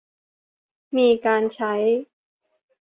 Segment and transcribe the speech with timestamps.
[0.97, 1.73] มีการใช้